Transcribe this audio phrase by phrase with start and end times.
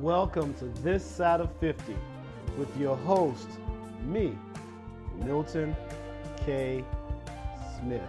[0.00, 1.96] Welcome to This Side of 50
[2.56, 3.48] with your host,
[4.04, 4.38] me,
[5.24, 5.74] Milton
[6.46, 6.84] K.
[7.80, 8.00] Smith.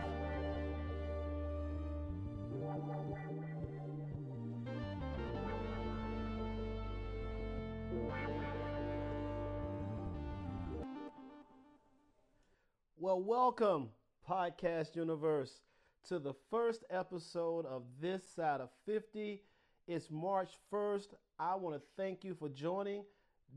[12.99, 13.89] Well, welcome,
[14.29, 15.61] Podcast Universe,
[16.07, 19.41] to the first episode of This Side of 50.
[19.89, 21.15] It's March 1st.
[21.39, 23.05] I want to thank you for joining.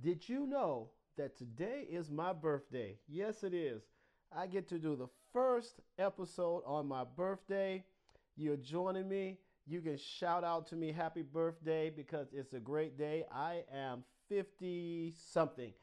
[0.01, 2.97] Did you know that today is my birthday?
[3.07, 3.83] Yes, it is.
[4.35, 7.85] I get to do the first episode on my birthday.
[8.35, 9.41] You're joining me.
[9.67, 13.27] You can shout out to me happy birthday because it's a great day.
[13.31, 15.75] I am 50 something.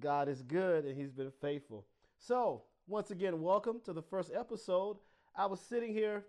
[0.00, 1.86] God is good and He's been faithful.
[2.18, 4.96] So, once again, welcome to the first episode.
[5.36, 6.24] I was sitting here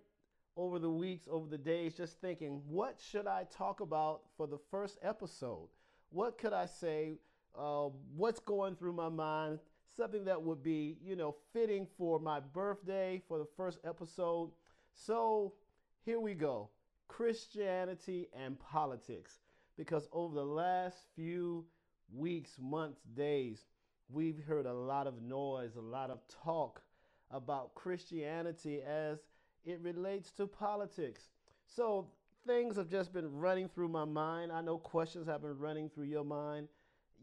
[0.55, 4.59] over the weeks, over the days, just thinking, what should I talk about for the
[4.69, 5.67] first episode?
[6.09, 7.13] What could I say?
[7.57, 9.59] Uh, what's going through my mind?
[9.95, 14.51] Something that would be, you know, fitting for my birthday for the first episode.
[14.93, 15.53] So
[16.05, 16.69] here we go
[17.07, 19.39] Christianity and politics.
[19.75, 21.65] Because over the last few
[22.13, 23.65] weeks, months, days,
[24.09, 26.81] we've heard a lot of noise, a lot of talk
[27.31, 29.17] about Christianity as
[29.65, 31.29] it relates to politics.
[31.65, 32.07] So
[32.45, 34.51] things have just been running through my mind.
[34.51, 36.67] I know questions have been running through your mind.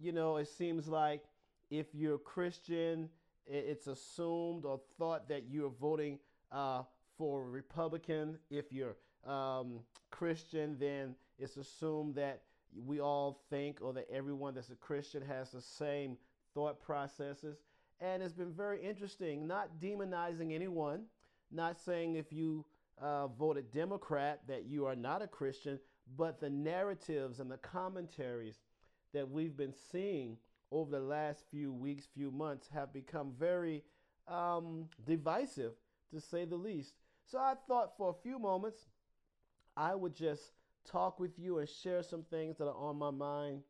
[0.01, 1.25] You know, it seems like
[1.71, 3.09] if you're a Christian,
[3.47, 6.19] it's assumed or thought that you're voting
[6.51, 6.83] uh,
[7.19, 8.39] for Republican.
[8.51, 8.97] If you're
[9.27, 9.81] um,
[10.11, 12.43] Christian, then it's assumed that
[12.75, 16.17] we all think or that everyone that's a Christian has the same
[16.55, 17.59] thought processes.
[18.01, 21.03] And it's been very interesting, not demonizing anyone,
[21.51, 22.65] not saying if you
[23.01, 25.79] uh, voted Democrat that you are not a Christian,
[26.17, 28.61] but the narratives and the commentaries
[29.13, 30.37] that we've been seeing
[30.71, 33.83] over the last few weeks, few months have become very
[34.29, 35.73] um, divisive,
[36.13, 36.95] to say the least.
[37.25, 38.87] So I thought for a few moments
[39.77, 40.53] I would just
[40.85, 43.63] talk with you and share some things that are on my mind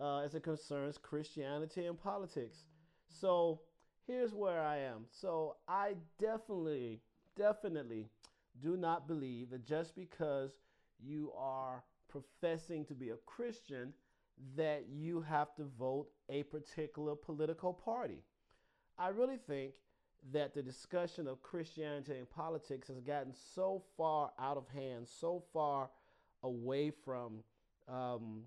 [0.00, 2.64] uh, as it concerns Christianity and politics.
[3.08, 3.60] So
[4.06, 5.04] here's where I am.
[5.10, 7.00] So I definitely
[7.36, 8.08] definitely
[8.60, 10.50] do not believe that just because
[11.00, 13.92] you are professing to be a Christian,
[14.56, 18.22] that you have to vote a particular political party.
[18.98, 19.72] I really think
[20.32, 25.42] that the discussion of Christianity and politics has gotten so far out of hand, so
[25.52, 25.90] far
[26.42, 27.42] away from,
[27.88, 28.42] um,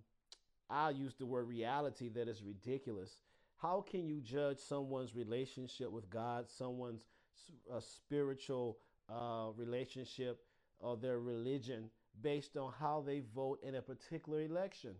[0.69, 3.17] I'll use the word reality, that is ridiculous.
[3.57, 7.03] How can you judge someone's relationship with God, someone's
[7.73, 8.77] a spiritual
[9.09, 10.39] uh, relationship
[10.79, 11.89] or their religion
[12.21, 14.95] based on how they vote in a particular election.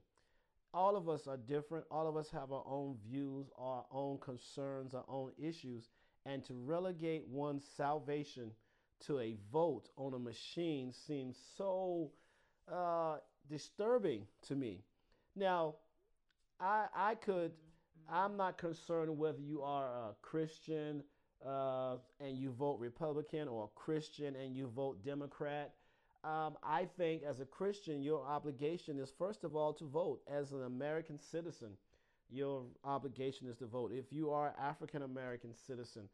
[0.73, 1.85] All of us are different.
[1.89, 5.89] All of us have our own views, our own concerns, our own issues.
[6.25, 8.51] And to relegate one's salvation
[9.05, 12.11] to a vote on a machine seems so
[12.71, 13.17] uh,
[13.49, 14.83] disturbing to me.
[15.35, 15.75] Now,
[16.59, 17.51] I, I could,
[18.09, 21.03] I'm not concerned whether you are a Christian,
[21.45, 25.73] uh, and you vote Republican or Christian and you vote Democrat.
[26.23, 30.21] Um, I think as a Christian, your obligation is first of all to vote.
[30.27, 31.71] As an American citizen,
[32.31, 33.91] your obligation is to vote.
[33.93, 36.09] If you are African American citizen,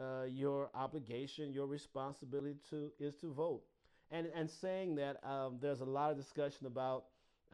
[0.00, 3.62] uh, your obligation, your responsibility to is to vote.
[4.10, 7.04] And and saying that, um, there's a lot of discussion about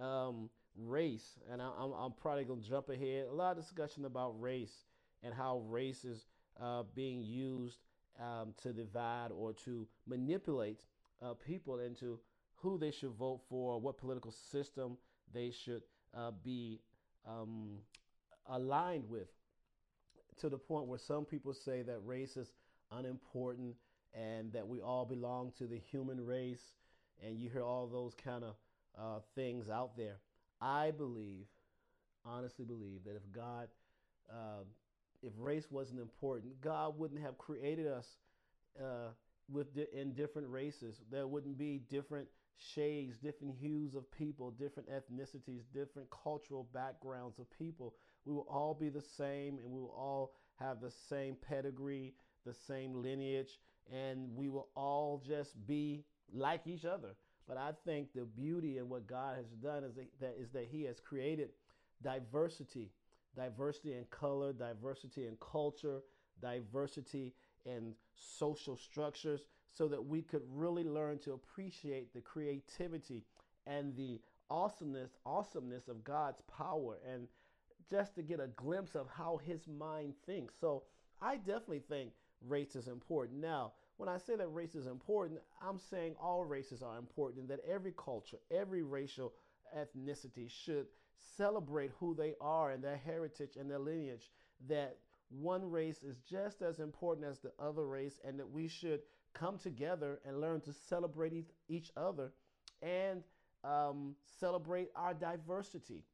[0.01, 0.49] um,
[0.79, 3.27] race, and I, am I'm probably gonna jump ahead.
[3.29, 4.85] A lot of discussion about race
[5.23, 6.25] and how race is
[6.61, 7.79] uh, being used
[8.21, 10.85] um, to divide or to manipulate
[11.23, 12.19] uh, people into
[12.57, 14.97] who they should vote for, what political system
[15.33, 15.83] they should
[16.17, 16.81] uh, be
[17.29, 17.79] um,
[18.49, 19.29] aligned with,
[20.39, 22.53] to the point where some people say that race is
[22.93, 23.75] unimportant
[24.15, 26.73] and that we all belong to the human race,
[27.23, 28.55] and you hear all those kind of
[28.99, 30.17] uh, things out there.
[30.61, 31.47] I believe,
[32.25, 33.69] honestly believe, that if God
[34.31, 34.65] uh,
[35.23, 38.07] if race wasn't important, God wouldn't have created us
[38.81, 39.11] uh,
[39.51, 41.01] with di- in different races.
[41.11, 42.29] There wouldn't be different
[42.59, 47.95] shades, different hues of people, different ethnicities, different cultural backgrounds of people.
[48.25, 52.15] We will all be the same, and we will all have the same pedigree,
[52.45, 53.59] the same lineage,
[53.93, 57.15] and we will all just be like each other.
[57.47, 60.83] But I think the beauty and what God has done is that, is that He
[60.85, 61.51] has created
[62.03, 62.91] diversity
[63.37, 66.01] diversity in color, diversity in culture,
[66.41, 67.35] diversity
[67.65, 69.43] in social structures,
[69.73, 73.25] so that we could really learn to appreciate the creativity
[73.67, 77.27] and the awesomeness awesomeness of God's power and
[77.91, 80.55] just to get a glimpse of how his mind thinks.
[80.61, 80.85] So
[81.21, 82.13] I definitely think
[82.47, 83.41] race is important.
[83.41, 87.49] Now, when I say that race is important, I'm saying all races are important and
[87.49, 89.33] that every culture, every racial
[89.77, 90.87] ethnicity should
[91.37, 94.31] celebrate who they are and their heritage and their lineage.
[94.69, 94.97] That
[95.29, 99.01] one race is just as important as the other race, and that we should
[99.35, 102.33] come together and learn to celebrate each other
[102.83, 103.23] and
[103.65, 106.05] um, celebrate our diversity.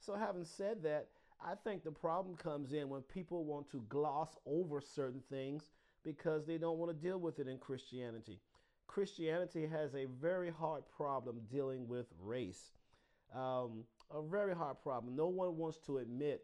[0.00, 1.08] So, having said that,
[1.44, 5.70] I think the problem comes in when people want to gloss over certain things
[6.04, 8.40] because they don't want to deal with it in Christianity.
[8.86, 12.72] Christianity has a very hard problem dealing with race,
[13.34, 15.16] um, a very hard problem.
[15.16, 16.42] No one wants to admit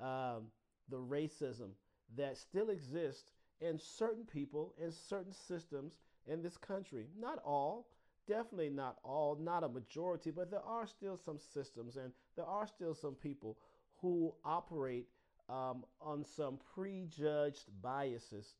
[0.00, 0.46] um,
[0.88, 1.70] the racism
[2.16, 5.94] that still exists in certain people in certain systems
[6.26, 7.06] in this country.
[7.18, 7.86] Not all,
[8.26, 12.66] definitely not all, not a majority, but there are still some systems and there are
[12.66, 13.56] still some people
[14.00, 15.06] who operate
[15.48, 18.54] um, on some prejudged biases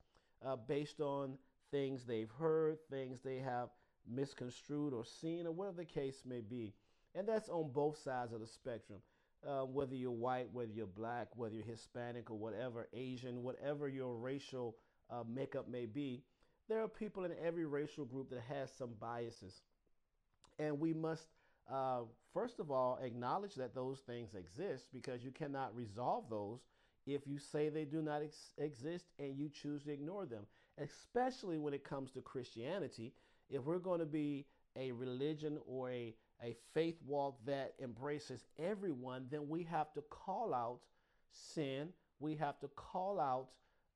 [0.47, 1.37] uh, based on
[1.71, 3.71] things they've heard, things they have
[4.09, 6.75] misconstrued or seen, or whatever the case may be.
[7.15, 9.01] And that's on both sides of the spectrum.
[9.47, 14.17] Uh, whether you're white, whether you're black, whether you're Hispanic or whatever, Asian, whatever your
[14.17, 14.77] racial
[15.11, 16.23] uh, makeup may be,
[16.69, 19.61] there are people in every racial group that has some biases.
[20.59, 21.27] And we must,
[21.71, 22.01] uh,
[22.33, 26.61] first of all, acknowledge that those things exist because you cannot resolve those
[27.07, 30.47] if you say they do not ex- exist and you choose to ignore them,
[30.79, 33.13] especially when it comes to Christianity.
[33.51, 34.47] If we're going to be
[34.77, 36.15] a religion or a,
[36.45, 40.81] a faith walk that embraces everyone, then we have to call out
[41.33, 41.89] sin.
[42.21, 43.49] We have to call out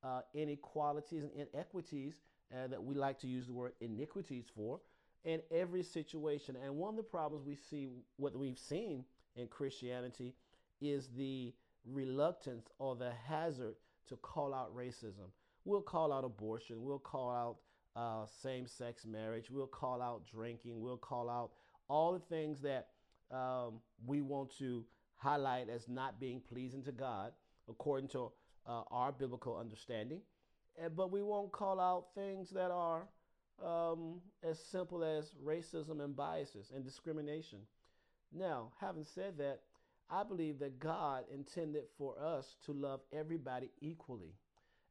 [0.02, 2.14] uh, inequalities and inequities
[2.52, 4.80] uh, that we like to use the word iniquities for
[5.24, 6.56] in every situation.
[6.64, 9.04] And one of the problems we see, what we've seen
[9.36, 10.34] in Christianity,
[10.80, 11.52] is the
[11.84, 13.74] reluctance or the hazard
[14.08, 15.30] to call out racism.
[15.64, 16.82] We'll call out abortion.
[16.82, 17.56] We'll call out
[17.94, 19.50] uh, same sex marriage.
[19.50, 20.80] We'll call out drinking.
[20.80, 21.50] We'll call out
[21.88, 22.88] all the things that
[23.30, 24.84] um, we want to
[25.16, 27.32] highlight as not being pleasing to God
[27.68, 28.30] according to
[28.66, 30.20] uh, our biblical understanding.
[30.96, 33.08] But we won't call out things that are
[33.64, 37.58] um, as simple as racism and biases and discrimination.
[38.32, 39.60] Now, having said that,
[40.10, 44.34] I believe that God intended for us to love everybody equally.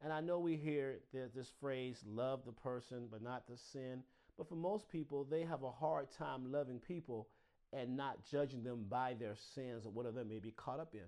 [0.03, 4.03] And I know we hear this phrase, love the person but not the sin.
[4.38, 7.28] But for most people, they have a hard time loving people
[7.74, 11.01] and not judging them by their sins or whatever they may be caught up in.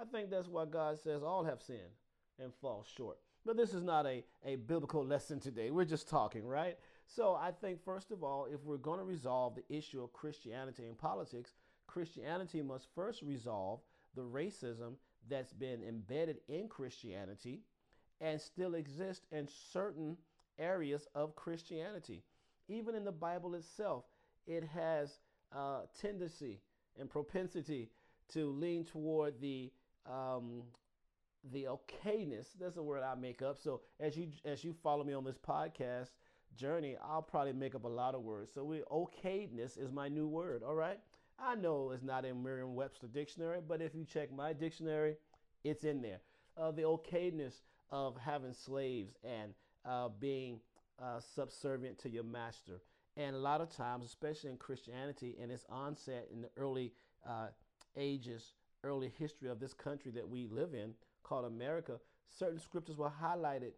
[0.00, 1.80] I think that's why God says all have sinned
[2.38, 3.18] and fall short.
[3.44, 5.70] But this is not a, a biblical lesson today.
[5.70, 6.78] We're just talking, right?
[7.06, 10.84] So I think, first of all, if we're going to resolve the issue of Christianity
[10.84, 11.52] and politics,
[11.86, 13.80] Christianity must first resolve
[14.14, 14.94] the racism
[15.28, 17.60] that's been embedded in Christianity
[18.20, 20.16] and still exists in certain
[20.58, 22.22] areas of Christianity.
[22.68, 24.04] Even in the Bible itself,
[24.46, 25.18] it has
[25.52, 26.60] a tendency
[26.98, 27.90] and propensity
[28.32, 29.70] to lean toward the
[30.10, 30.62] um,
[31.52, 32.46] the okayness.
[32.58, 33.58] That's a word I make up.
[33.58, 36.10] So as you as you follow me on this podcast
[36.56, 38.52] journey, I'll probably make up a lot of words.
[38.54, 40.62] So we okayness is my new word.
[40.62, 40.98] All right.
[41.38, 45.16] I know it's not in Merriam-Webster dictionary, but if you check my dictionary,
[45.64, 46.20] it's in there.
[46.56, 49.52] Uh, the okayness of having slaves and
[49.84, 50.60] uh, being
[51.02, 52.80] uh, subservient to your master.
[53.16, 56.92] And a lot of times, especially in Christianity, in its onset in the early
[57.28, 57.48] uh,
[57.96, 58.52] ages,
[58.84, 63.72] early history of this country that we live in, called America, certain scriptures were highlighted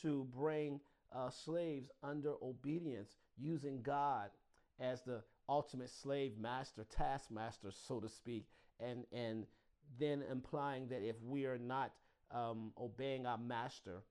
[0.00, 0.80] to bring
[1.14, 4.30] uh, slaves under obedience, using God
[4.80, 8.46] as the ultimate slave master, taskmaster, so to speak,
[8.80, 9.46] and and
[9.98, 11.92] then implying that if we are not
[12.30, 14.02] um, obeying our master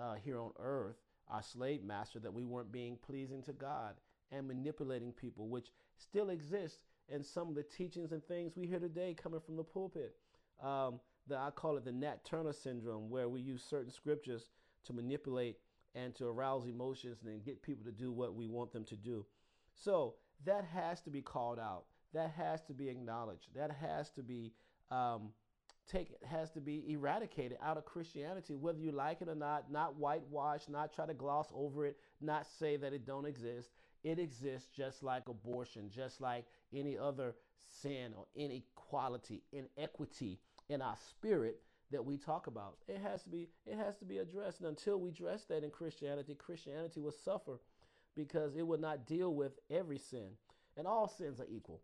[0.00, 0.96] uh, here on earth,
[1.30, 3.94] our slave master, that we weren't being pleasing to God
[4.30, 8.78] and manipulating people, which still exists in some of the teachings and things we hear
[8.78, 10.16] today coming from the pulpit.
[10.62, 14.50] Um, the, I call it the Nat Turner syndrome, where we use certain scriptures
[14.84, 15.56] to manipulate
[15.94, 18.96] and to arouse emotions and then get people to do what we want them to
[18.96, 19.24] do.
[19.74, 21.84] So that has to be called out.
[22.14, 23.48] That has to be acknowledged.
[23.54, 24.52] That has to be
[24.90, 25.30] um,
[25.88, 29.72] take has to be eradicated out of Christianity, whether you like it or not.
[29.72, 33.70] Not whitewash, not try to gloss over it, not say that it don't exist.
[34.04, 37.36] It exists just like abortion, just like any other
[37.68, 40.40] sin or inequality, inequity
[40.70, 41.60] in our spirit
[41.92, 42.78] that we talk about.
[42.88, 44.60] It has to be it has to be addressed.
[44.60, 47.60] And until we address that in Christianity, Christianity will suffer
[48.16, 50.30] because it will not deal with every sin.
[50.76, 51.82] And all sins are equal.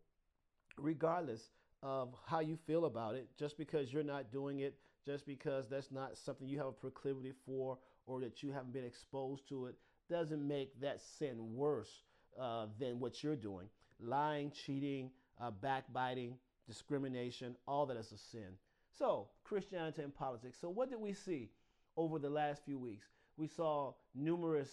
[0.78, 1.50] regardless
[1.84, 4.74] of how you feel about it, just because you're not doing it,
[5.04, 7.76] just because that's not something you have a proclivity for
[8.06, 9.74] or that you haven't been exposed to it,
[10.08, 12.02] doesn't make that sin worse
[12.40, 13.68] uh, than what you're doing.
[14.00, 16.36] Lying, cheating, uh, backbiting,
[16.66, 18.56] discrimination, all that is a sin.
[18.98, 20.56] So, Christianity and politics.
[20.58, 21.50] So, what did we see
[21.98, 23.08] over the last few weeks?
[23.36, 24.70] We saw numerous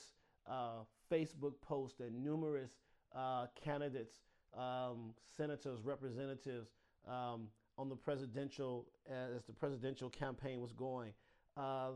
[0.50, 2.72] uh, Facebook posts and numerous
[3.14, 4.14] uh, candidates,
[4.58, 6.70] um, senators, representatives
[7.08, 11.14] um, on the presidential, as the presidential campaign was going,
[11.58, 11.92] uh,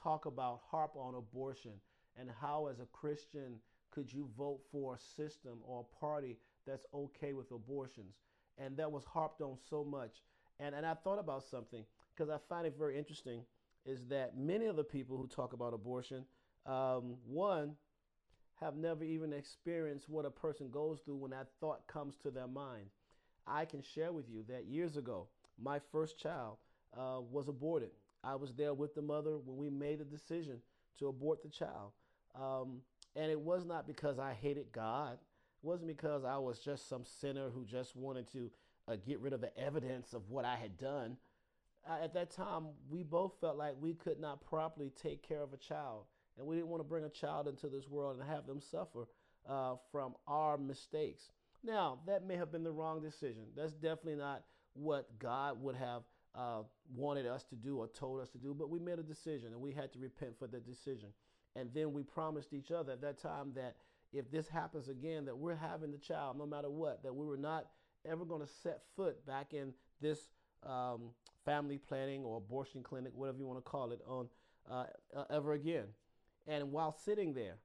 [0.00, 1.72] talk about harp on abortion
[2.18, 3.56] and how, as a Christian,
[3.90, 6.36] could you vote for a system or a party
[6.66, 8.14] that's okay with abortions?
[8.58, 10.22] And that was harped on so much.
[10.58, 11.84] And, and I thought about something
[12.14, 13.42] because I find it very interesting
[13.84, 16.24] is that many of the people who talk about abortion,
[16.64, 17.74] um, one,
[18.60, 22.48] have never even experienced what a person goes through when that thought comes to their
[22.48, 22.86] mind.
[23.46, 25.28] I can share with you that years ago,
[25.62, 26.56] my first child
[26.96, 27.90] uh, was aborted.
[28.24, 30.60] I was there with the mother when we made the decision
[30.98, 31.92] to abort the child.
[32.34, 32.80] Um,
[33.14, 35.14] and it was not because I hated God.
[35.14, 38.50] It wasn't because I was just some sinner who just wanted to
[38.88, 41.16] uh, get rid of the evidence of what I had done.
[41.88, 45.52] Uh, at that time, we both felt like we could not properly take care of
[45.52, 46.04] a child.
[46.36, 49.08] And we didn't want to bring a child into this world and have them suffer
[49.48, 51.30] uh, from our mistakes.
[51.66, 53.42] Now, that may have been the wrong decision.
[53.56, 54.44] That's definitely not
[54.74, 56.02] what God would have
[56.34, 56.62] uh,
[56.94, 59.60] wanted us to do or told us to do, but we made a decision and
[59.60, 61.08] we had to repent for the decision.
[61.56, 63.76] And then we promised each other at that time that
[64.12, 67.36] if this happens again, that we're having the child no matter what, that we were
[67.36, 67.66] not
[68.08, 70.28] ever going to set foot back in this
[70.64, 71.10] um,
[71.44, 74.28] family planning or abortion clinic, whatever you want to call it, on
[74.70, 74.84] uh,
[75.30, 75.86] ever again.
[76.46, 77.56] And while sitting there,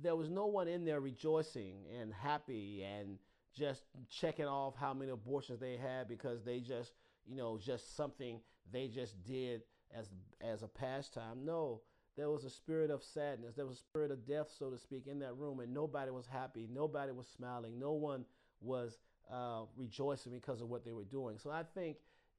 [0.00, 3.18] there was no one in there rejoicing and happy and
[3.56, 6.92] just checking off how many abortions they had because they just,
[7.26, 8.40] you know, just something
[8.72, 9.62] they just did
[9.94, 10.08] as
[10.40, 11.44] as a pastime.
[11.44, 11.82] No,
[12.16, 13.54] there was a spirit of sadness.
[13.54, 16.26] There was a spirit of death, so to speak, in that room, and nobody was
[16.26, 16.68] happy.
[16.72, 17.78] Nobody was smiling.
[17.78, 18.24] No one
[18.60, 18.98] was
[19.32, 21.38] uh, rejoicing because of what they were doing.
[21.38, 21.96] So I think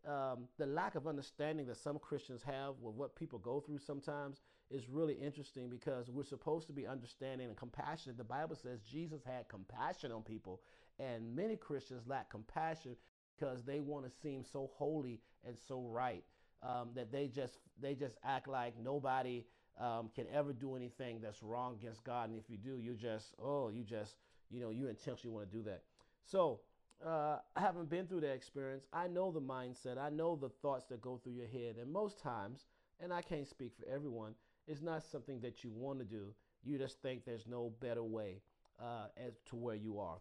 [0.07, 4.41] um, the lack of understanding that some Christians have with what people go through sometimes
[4.69, 8.17] is really interesting because we're supposed to be understanding and compassionate.
[8.17, 10.61] The Bible says Jesus had compassion on people,
[10.99, 12.95] and many Christians lack compassion
[13.37, 16.23] because they want to seem so holy and so right
[16.63, 19.45] um, that they just they just act like nobody
[19.79, 23.33] um, can ever do anything that's wrong against God, and if you do, you just
[23.41, 24.15] oh you just
[24.49, 25.83] you know you intentionally want to do that.
[26.23, 26.59] So
[27.05, 28.85] uh, I haven't been through that experience.
[28.93, 29.97] I know the mindset.
[29.97, 32.65] I know the thoughts that go through your head, and most times,
[32.99, 34.35] and I can't speak for everyone,
[34.67, 36.33] it's not something that you want to do.
[36.63, 38.41] You just think there's no better way
[38.79, 40.17] uh, as to where you are.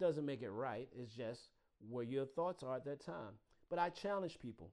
[0.00, 0.88] Doesn't make it right.
[0.98, 1.48] It's just
[1.88, 3.34] where your thoughts are at that time.
[3.70, 4.70] But I challenge people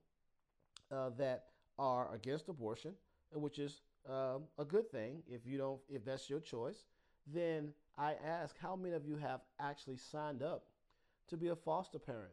[0.90, 1.44] uh, that
[1.78, 2.92] are against abortion,
[3.32, 6.84] which is um, a good thing if you don't, if that's your choice.
[7.26, 10.64] Then I ask, how many of you have actually signed up
[11.28, 12.32] to be a foster parent?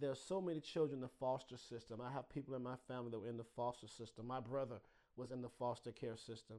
[0.00, 2.00] There are so many children in the foster system.
[2.00, 4.26] I have people in my family that were in the foster system.
[4.26, 4.80] My brother
[5.16, 6.56] was in the foster care system.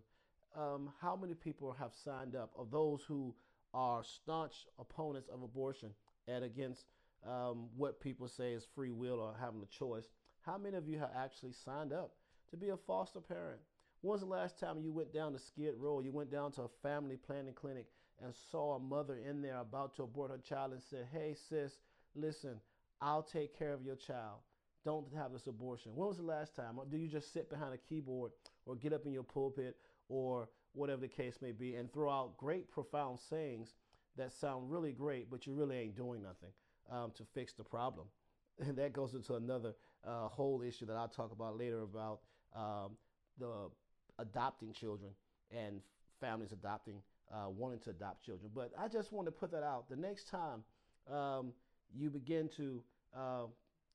[0.56, 3.34] Um, how many people have signed up of those who
[3.74, 5.90] are staunch opponents of abortion
[6.28, 6.86] and against
[7.28, 10.10] um, what people say is free will or having a choice?
[10.42, 12.14] How many of you have actually signed up
[12.50, 13.60] to be a foster parent?
[14.02, 16.00] When was the last time you went down to Skid Row?
[16.00, 17.86] You went down to a family planning clinic
[18.24, 21.80] and saw a mother in there about to abort her child and said, Hey, sis,
[22.16, 22.60] listen,
[23.00, 24.40] I'll take care of your child.
[24.84, 25.92] Don't have this abortion.
[25.96, 26.80] When was the last time?
[26.80, 28.32] Or do you just sit behind a keyboard
[28.66, 29.76] or get up in your pulpit
[30.10, 33.74] or whatever the case may be and throw out great, profound sayings
[34.18, 36.52] that sound really great, but you really ain't doing nothing
[36.92, 38.08] um, to fix the problem?
[38.60, 39.74] And that goes into another
[40.06, 42.20] uh, whole issue that I'll talk about later about
[42.56, 42.92] um,
[43.40, 43.72] the
[44.20, 45.12] adopting children
[45.50, 45.82] and
[46.20, 47.02] families adopting,
[47.34, 48.52] uh, wanting to adopt children.
[48.54, 49.90] But I just want to put that out.
[49.90, 50.64] The next time
[51.12, 51.54] um,
[51.94, 52.84] you begin to
[53.18, 53.46] uh,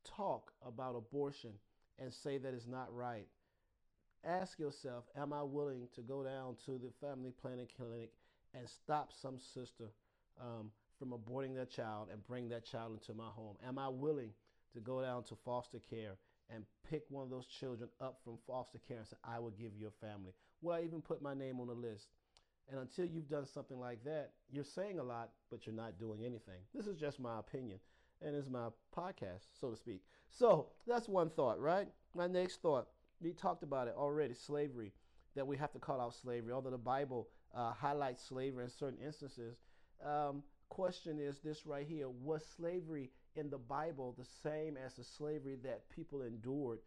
[0.04, 1.52] talk about abortion
[1.98, 3.26] and say that it's not right,
[4.26, 8.10] ask yourself, am I willing to go down to the family planning clinic
[8.54, 9.84] and stop some sister
[10.40, 13.56] um, from aborting their child and bring that child into my home?
[13.66, 14.30] Am I willing
[14.74, 16.16] to go down to foster care
[16.50, 19.72] and pick one of those children up from foster care and say, I will give
[19.78, 20.32] you a family?
[20.60, 22.08] Will I even put my name on the list?
[22.70, 26.24] And until you've done something like that, you're saying a lot, but you're not doing
[26.24, 26.60] anything.
[26.74, 27.78] This is just my opinion,
[28.20, 30.02] and it's my podcast, so to speak.
[30.30, 31.86] So that's one thought, right?
[32.14, 32.88] My next thought,
[33.20, 34.92] we talked about it already slavery,
[35.34, 38.98] that we have to call out slavery, although the Bible uh, highlights slavery in certain
[39.04, 39.56] instances.
[40.04, 45.04] Um, question is this right here Was slavery in the Bible the same as the
[45.04, 46.80] slavery that people endured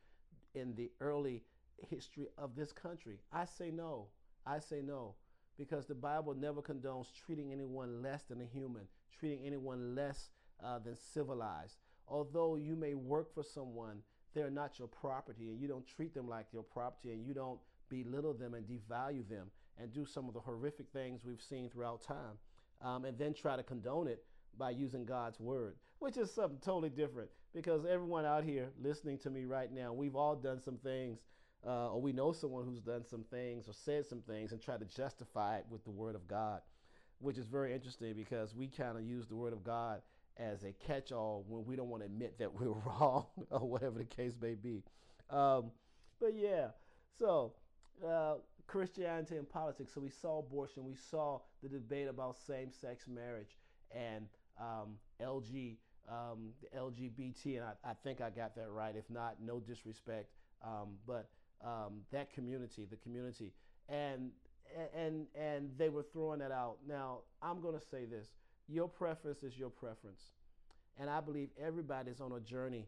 [0.53, 1.43] in the early
[1.89, 3.19] history of this country?
[3.31, 4.07] I say no.
[4.45, 5.15] I say no.
[5.57, 8.83] Because the Bible never condones treating anyone less than a human,
[9.19, 10.29] treating anyone less
[10.63, 11.75] uh, than civilized.
[12.07, 14.01] Although you may work for someone,
[14.33, 17.59] they're not your property, and you don't treat them like your property, and you don't
[17.89, 19.47] belittle them and devalue them
[19.81, 22.37] and do some of the horrific things we've seen throughout time,
[22.81, 24.23] um, and then try to condone it
[24.57, 27.29] by using God's word, which is something totally different.
[27.53, 31.19] Because everyone out here listening to me right now, we've all done some things,
[31.65, 34.77] uh, or we know someone who's done some things or said some things and try
[34.77, 36.61] to justify it with the word of God,
[37.19, 40.01] which is very interesting because we kind of use the word of God
[40.39, 43.97] as a catch all when we don't want to admit that we're wrong or whatever
[43.97, 44.83] the case may be.
[45.29, 45.71] Um,
[46.19, 46.69] but yeah,
[47.17, 47.53] so
[48.05, 48.35] uh,
[48.67, 49.93] Christianity and politics.
[49.93, 53.57] So we saw abortion, we saw the debate about same sex marriage
[53.91, 54.27] and
[54.59, 55.77] um, LG,
[56.09, 58.95] um, the LGBT, and I, I, think I got that right.
[58.95, 60.29] If not, no disrespect.
[60.63, 61.29] Um, but
[61.63, 63.53] um, that community, the community,
[63.87, 64.31] and
[64.95, 66.77] and and they were throwing that out.
[66.87, 68.27] Now I'm going to say this:
[68.69, 70.21] your preference is your preference,
[70.99, 72.87] and I believe everybody's on a journey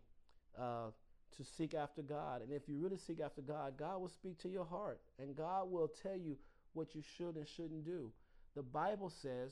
[0.59, 0.91] uh,
[1.37, 2.41] to seek after God.
[2.41, 5.71] And if you really seek after God, God will speak to your heart, and God
[5.71, 6.37] will tell you
[6.73, 8.11] what you should and shouldn't do.
[8.55, 9.51] The Bible says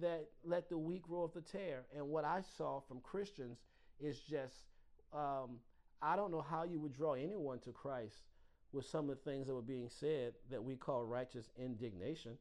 [0.00, 1.84] that let the weak roll of the tear.
[1.96, 3.58] And what I saw from Christians
[4.00, 4.54] is just,
[5.12, 5.58] um,
[6.02, 8.16] I don't know how you would draw anyone to Christ
[8.72, 12.36] with some of the things that were being said that we call righteous indignation.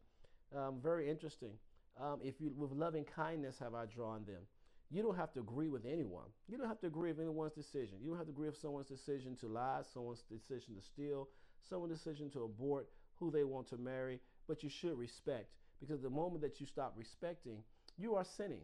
[0.55, 1.53] Um, very interesting.
[2.01, 4.41] Um, if you, with loving kindness have I drawn them.
[4.91, 6.27] You don't have to agree with anyone.
[6.47, 7.97] You don't have to agree with anyone's decision.
[8.01, 11.27] You don't have to agree with someone's decision to lie, someone's decision to steal,
[11.67, 15.49] someone's decision to abort who they want to marry, but you should respect
[15.79, 17.63] because the moment that you stop respecting,
[17.97, 18.61] you are sinning.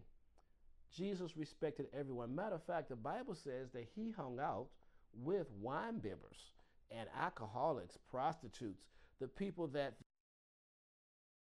[0.95, 2.35] Jesus respected everyone.
[2.35, 4.67] Matter of fact, the Bible says that he hung out
[5.13, 6.51] with wine bibbers
[6.89, 8.83] and alcoholics, prostitutes,
[9.19, 9.93] the people that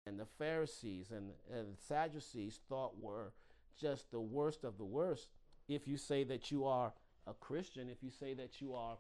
[0.07, 3.33] and the Pharisees and, and Sadducees thought were
[3.79, 5.29] just the worst of the worst.
[5.69, 6.93] If you say that you are
[7.27, 8.97] a Christian, if you say that you are,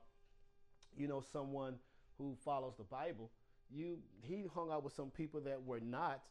[0.96, 1.74] you know, someone
[2.18, 3.30] who follows the Bible,
[3.72, 6.22] you he hung out with some people that were not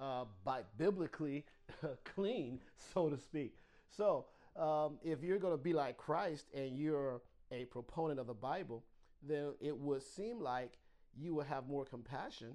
[0.00, 1.44] uh, by biblically
[2.04, 2.60] clean,
[2.94, 3.56] so to speak.
[3.90, 7.20] So um, if you're going to be like Christ and you're
[7.52, 8.82] a proponent of the Bible,
[9.22, 10.72] then it would seem like
[11.16, 12.54] you will have more compassion,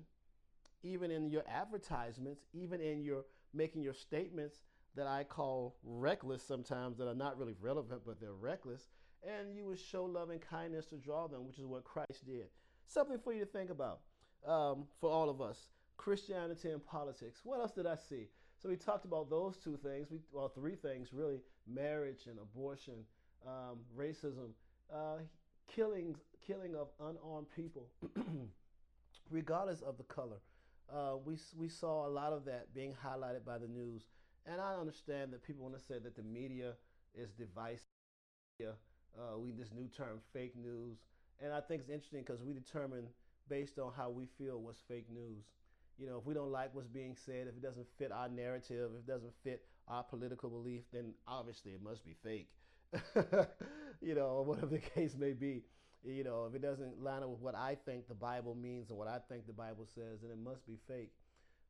[0.84, 4.62] even in your advertisements, even in your making your statements
[4.96, 8.90] that I call reckless sometimes that are not really relevant, but they're reckless.
[9.28, 12.48] And you would show love and kindness to draw them, which is what Christ did.
[12.88, 14.00] Something for you to think about
[14.48, 15.68] um, for all of us.
[15.98, 17.42] Christianity and politics.
[17.44, 18.28] What else did I see?
[18.58, 20.08] So we talked about those two things.
[20.10, 23.06] We well, three things really: marriage and abortion,
[23.46, 24.52] um, racism,
[24.94, 25.18] uh,
[25.68, 26.16] killing,
[26.46, 27.88] killing of unarmed people,
[29.30, 30.38] regardless of the color.
[30.94, 34.08] Uh, we we saw a lot of that being highlighted by the news,
[34.46, 36.74] and I understand that people want to say that the media
[37.14, 37.82] is divisive.
[38.62, 40.98] Uh, we this new term, fake news,
[41.44, 43.06] and I think it's interesting because we determine
[43.50, 45.46] based on how we feel what's fake news
[46.00, 48.92] you know, if we don't like what's being said, if it doesn't fit our narrative,
[48.94, 52.50] if it doesn't fit our political belief, then obviously it must be fake.
[54.02, 55.64] you know, whatever the case may be.
[56.04, 58.98] You know, if it doesn't line up with what I think the Bible means and
[58.98, 61.12] what I think the Bible says, then it must be fake.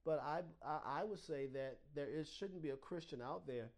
[0.05, 3.69] But I, I, I would say that there is, shouldn't be a Christian out there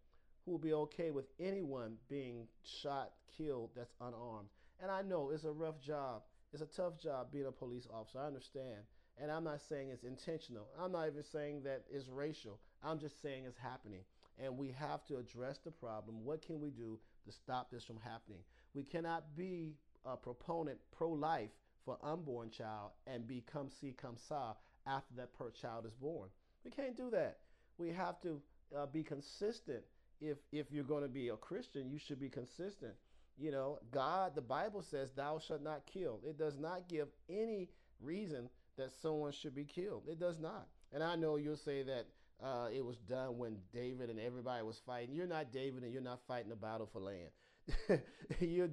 [0.44, 2.46] who will be okay with anyone being
[2.82, 4.48] shot, killed that's unarmed.
[4.80, 6.22] And I know it's a rough job.
[6.52, 8.18] It's a tough job being a police officer.
[8.18, 8.82] I understand.
[9.20, 10.66] And I'm not saying it's intentional.
[10.78, 12.58] I'm not even saying that it's racial.
[12.82, 14.00] I'm just saying it's happening.
[14.42, 16.24] And we have to address the problem.
[16.24, 18.40] What can we do to stop this from happening?
[18.74, 21.50] We cannot be a proponent pro life
[21.84, 24.54] for unborn child and become see come sa
[24.86, 26.28] after that per child is born.
[26.64, 27.38] We can't do that.
[27.78, 28.40] We have to
[28.76, 29.82] uh, be consistent.
[30.20, 32.94] If if you're going to be a Christian, you should be consistent.
[33.38, 37.70] You know, God, the Bible says, "Thou shalt not kill." It does not give any
[38.00, 40.04] reason that someone should be killed.
[40.08, 40.68] It does not.
[40.92, 42.06] And I know you'll say that
[42.42, 45.14] uh, it was done when David and everybody was fighting.
[45.14, 47.30] You're not David and you're not fighting a battle for land.
[48.40, 48.68] you're,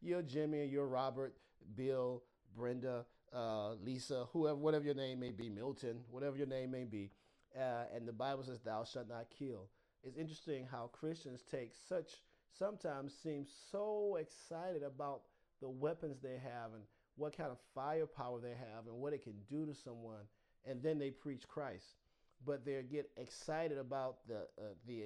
[0.00, 1.34] you're Jimmy you're Robert,
[1.74, 2.22] Bill,
[2.56, 7.10] Brenda, uh, Lisa, whoever, whatever your name may be, Milton, whatever your name may be.
[7.56, 9.68] Uh, and the Bible says, Thou shalt not kill.
[10.02, 12.22] It's interesting how Christians take such,
[12.56, 15.22] sometimes seem so excited about
[15.60, 16.82] the weapons they have and
[17.16, 20.26] what kind of firepower they have and what it can do to someone,
[20.64, 21.96] and then they preach Christ.
[22.44, 25.02] But they get excited about the uh, the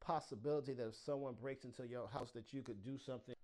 [0.00, 3.34] possibility that if someone breaks into your house that you could do something.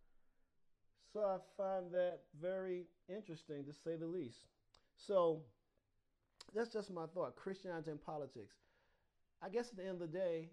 [1.12, 4.38] So I find that very interesting to say the least.
[4.96, 5.40] So
[6.54, 7.36] that's just my thought.
[7.36, 8.56] Christianity and politics.
[9.42, 10.50] I guess at the end of the day,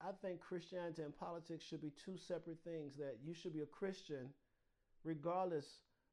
[0.00, 2.92] I think Christianity and politics should be two separate things.
[2.98, 4.28] That you should be a Christian,
[5.04, 5.66] regardless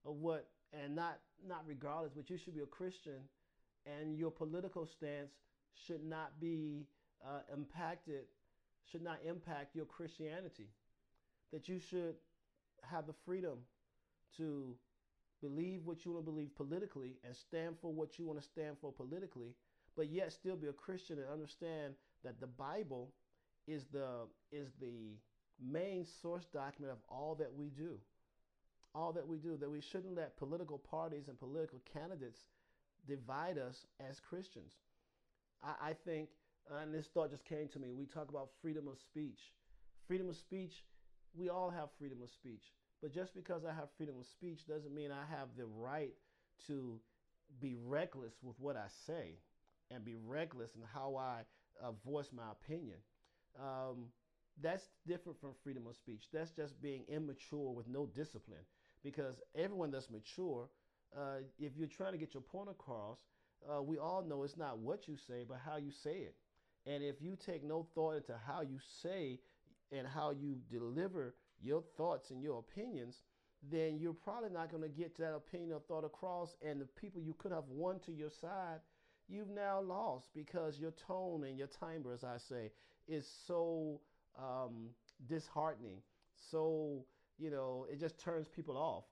[0.05, 3.19] of what, and not not regardless, but you should be a Christian,
[3.85, 5.31] and your political stance
[5.73, 6.85] should not be
[7.25, 8.25] uh, impacted,
[8.91, 10.69] should not impact your Christianity.
[11.51, 12.15] That you should
[12.83, 13.59] have the freedom
[14.37, 14.75] to
[15.41, 18.77] believe what you want to believe politically and stand for what you want to stand
[18.79, 19.55] for politically,
[19.95, 23.09] but yet still be a Christian and understand that the Bible
[23.67, 25.17] is the is the
[25.63, 27.97] main source document of all that we do.
[28.93, 32.39] All that we do, that we shouldn't let political parties and political candidates
[33.07, 34.73] divide us as Christians.
[35.63, 36.29] I, I think,
[36.69, 39.39] and this thought just came to me, we talk about freedom of speech.
[40.07, 40.83] Freedom of speech,
[41.33, 42.63] we all have freedom of speech.
[43.01, 46.13] But just because I have freedom of speech doesn't mean I have the right
[46.67, 46.99] to
[47.59, 49.39] be reckless with what I say
[49.89, 51.41] and be reckless in how I
[51.83, 52.97] uh, voice my opinion.
[53.59, 54.07] Um,
[54.61, 56.23] that's different from freedom of speech.
[56.31, 58.63] That's just being immature with no discipline.
[59.03, 60.69] Because everyone that's mature,
[61.17, 63.17] uh, if you're trying to get your point across,
[63.67, 66.35] uh, we all know it's not what you say, but how you say it.
[66.85, 69.39] And if you take no thought into how you say
[69.91, 73.23] and how you deliver your thoughts and your opinions,
[73.69, 76.55] then you're probably not going to get that opinion or thought across.
[76.65, 78.79] And the people you could have won to your side,
[79.27, 82.71] you've now lost because your tone and your timbre, as I say,
[83.07, 84.01] is so
[84.39, 84.89] um,
[85.27, 86.01] disheartening.
[86.49, 87.05] So,
[87.37, 89.03] you know, it just turns people off.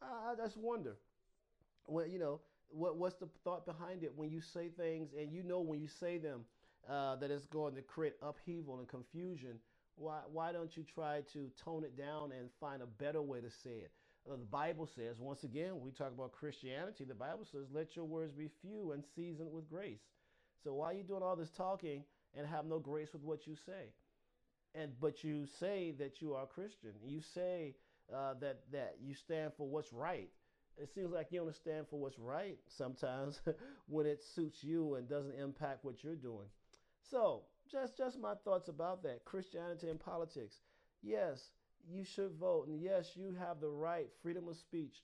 [0.00, 0.96] I, just wonder,
[1.86, 5.42] well, you know, what, what's the thought behind it when you say things and you
[5.42, 6.42] know when you say them
[6.90, 9.58] uh, that it's going to create upheaval and confusion?
[9.96, 13.50] Why, why don't you try to tone it down and find a better way to
[13.50, 13.90] say it?
[14.30, 18.04] Uh, the Bible says, once again, we talk about Christianity, the Bible says, let your
[18.04, 20.00] words be few and seasoned with grace.
[20.64, 22.02] So why are you doing all this talking
[22.36, 23.92] and have no grace with what you say?
[24.74, 26.90] And but you say that you are Christian.
[27.04, 27.74] You say
[28.14, 30.28] uh, that that you stand for what's right.
[30.76, 33.40] It seems like you only stand for what's right sometimes
[33.88, 36.46] when it suits you and doesn't impact what you're doing.
[37.10, 39.24] So just just my thoughts about that.
[39.24, 40.60] Christianity and politics.
[41.02, 41.50] Yes,
[41.88, 45.02] you should vote, and yes, you have the right, freedom of speech,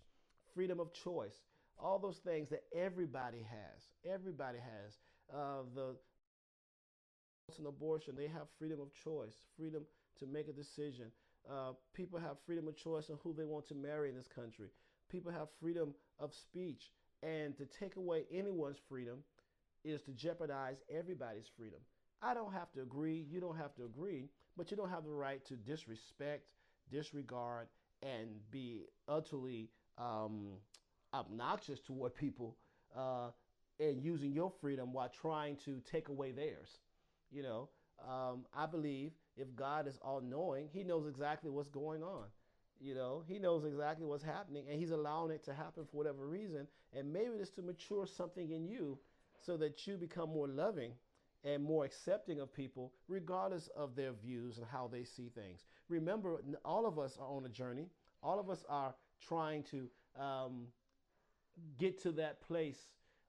[0.55, 1.43] freedom of choice,
[1.79, 3.89] all those things that everybody has.
[4.05, 4.99] Everybody has.
[5.33, 5.97] Uh, the
[7.59, 9.83] an abortion, they have freedom of choice, freedom
[10.19, 11.07] to make a decision.
[11.51, 14.69] Uh, people have freedom of choice on who they want to marry in this country.
[15.11, 19.19] People have freedom of speech, and to take away anyone's freedom
[19.85, 21.81] is to jeopardize everybody's freedom.
[22.23, 23.27] I don't have to agree.
[23.31, 26.55] You don't have to agree, but you don't have the right to disrespect,
[26.91, 27.67] disregard,
[28.03, 30.49] and be utterly um,
[31.13, 32.57] obnoxious toward people
[32.97, 33.31] uh,
[33.81, 36.79] and using your freedom while trying to take away theirs.
[37.31, 37.69] You know,
[38.09, 42.27] um, I believe if God is all knowing, He knows exactly what's going on.
[42.81, 46.27] You know, He knows exactly what's happening, and He's allowing it to happen for whatever
[46.27, 46.69] reason.
[46.93, 48.99] And maybe it's to mature something in you
[49.41, 50.93] so that you become more loving
[51.45, 55.65] and more accepting of people, regardless of their views and how they see things.
[55.89, 57.89] Remember, all of us are on a journey.
[58.23, 58.95] All of us are
[59.27, 60.67] trying to um,
[61.79, 62.79] get to that place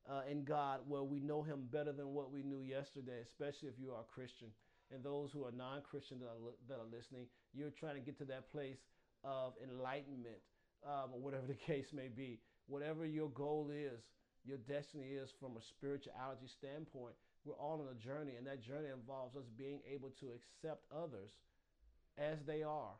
[0.09, 3.75] uh, in God where we know Him better than what we knew yesterday, especially if
[3.79, 4.49] you are a Christian.
[4.93, 6.29] And those who are non Christian that,
[6.67, 8.77] that, are listening, you're trying to get to that place
[9.23, 10.41] of enlightenment,
[10.85, 12.39] um, or whatever the case may be.
[12.67, 14.01] Whatever your goal is,
[14.45, 17.15] your destiny is from a spirituality standpoint,
[17.45, 21.31] we're all on a journey, and that journey involves us being able to accept others
[22.17, 22.95] as they are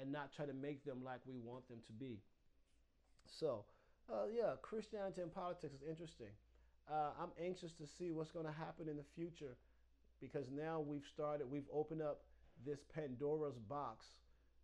[0.00, 2.18] and not try to make them like we want them to be.
[3.26, 3.64] So,
[4.10, 6.32] uh, yeah, Christianity and politics is interesting.
[6.90, 9.56] Uh, I'm anxious to see what's going to happen in the future
[10.20, 12.22] because now we've started, we've opened up
[12.66, 14.06] this Pandora's box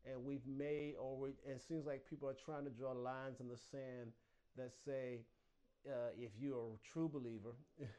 [0.05, 3.49] and we've made, or we, it seems like people are trying to draw lines in
[3.49, 4.12] the sand
[4.57, 5.21] that say,
[5.87, 7.55] uh, if you're a true believer,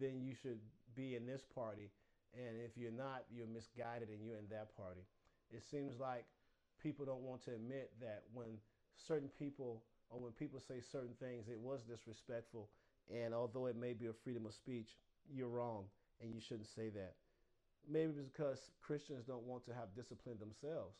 [0.00, 0.58] then you should
[0.94, 1.90] be in this party.
[2.34, 5.02] And if you're not, you're misguided and you're in that party.
[5.50, 6.24] It seems like
[6.82, 8.58] people don't want to admit that when
[8.96, 12.68] certain people or when people say certain things, it was disrespectful.
[13.12, 14.96] And although it may be a freedom of speech,
[15.32, 15.84] you're wrong
[16.20, 17.14] and you shouldn't say that.
[17.88, 20.96] Maybe because Christians don't want to have discipline themselves.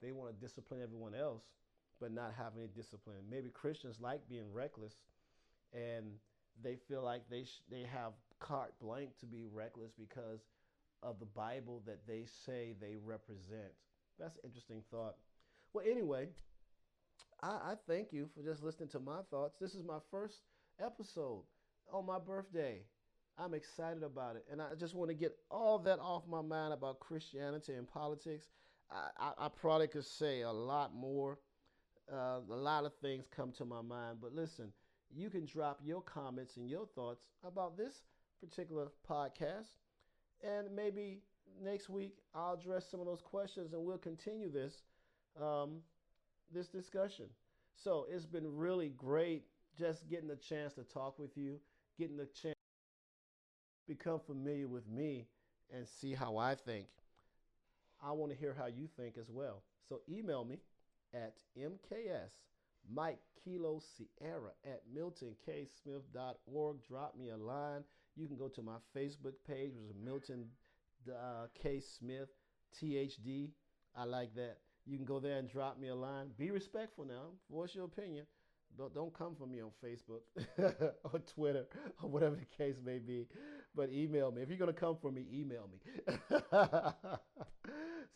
[0.00, 1.42] They want to discipline everyone else,
[2.00, 3.18] but not have any discipline.
[3.30, 4.94] Maybe Christians like being reckless
[5.72, 6.06] and
[6.62, 10.40] they feel like they they have carte blanche to be reckless because
[11.02, 13.72] of the Bible that they say they represent.
[14.18, 15.14] That's an interesting thought.
[15.72, 16.28] Well, anyway,
[17.42, 19.56] I, I thank you for just listening to my thoughts.
[19.60, 20.42] This is my first
[20.80, 21.42] episode
[21.92, 22.82] on my birthday.
[23.38, 24.44] I'm excited about it.
[24.50, 28.48] And I just want to get all that off my mind about Christianity and politics.
[28.90, 31.38] I, I, I probably could say a lot more.
[32.12, 34.18] Uh, a lot of things come to my mind.
[34.20, 34.72] But listen,
[35.14, 38.02] you can drop your comments and your thoughts about this
[38.40, 39.68] particular podcast.
[40.42, 41.22] And maybe
[41.62, 44.82] next week I'll address some of those questions and we'll continue this
[45.40, 45.78] um,
[46.52, 47.26] this discussion.
[47.74, 49.44] So it's been really great
[49.78, 51.60] just getting the chance to talk with you,
[51.98, 52.56] getting the chance
[53.86, 55.26] to become familiar with me
[55.72, 56.86] and see how I think.
[58.02, 59.62] I want to hear how you think as well.
[59.88, 60.58] So email me
[61.14, 62.32] at mks
[62.90, 66.76] Mike Kilo Sierra at miltonksmith.org.
[66.86, 67.84] Drop me a line.
[68.18, 70.46] You can go to my Facebook page, which is Milton
[71.08, 71.80] uh, K.
[71.80, 72.28] Smith,
[72.76, 73.52] THD.
[73.96, 74.58] I like that.
[74.86, 76.30] You can go there and drop me a line.
[76.36, 77.26] Be respectful now.
[77.48, 78.26] Voice your opinion.
[78.76, 80.22] Don't, don't come for me on Facebook
[81.04, 81.66] or Twitter
[82.02, 83.26] or whatever the case may be.
[83.74, 84.42] But email me.
[84.42, 86.34] If you're going to come for me, email me.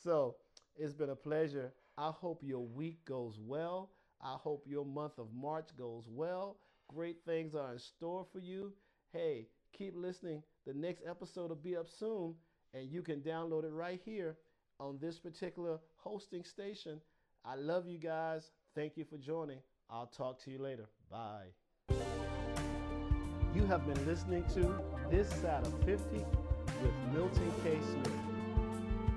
[0.02, 0.36] so
[0.76, 1.72] it's been a pleasure.
[1.96, 3.90] I hope your week goes well.
[4.20, 6.56] I hope your month of March goes well.
[6.88, 8.72] Great things are in store for you.
[9.12, 10.42] Hey, keep listening.
[10.66, 12.34] The next episode will be up soon,
[12.74, 14.36] and you can download it right here
[14.78, 17.00] on this particular hosting station.
[17.44, 18.50] I love you guys.
[18.74, 19.58] Thank you for joining.
[19.90, 20.88] I'll talk to you later.
[21.10, 21.48] Bye.
[23.54, 24.74] You have been listening to
[25.10, 27.78] This Side of 50 with Milton K.
[27.82, 28.10] Smith.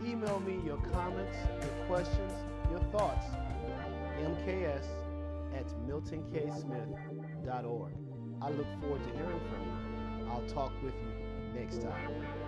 [0.06, 2.34] Email me your comments, your questions,
[2.70, 3.26] your thoughts.
[4.20, 4.86] MKS
[5.56, 7.94] at miltonksmith.org.
[8.42, 9.95] I look forward to hearing from you.
[10.30, 12.45] I'll talk with you next time.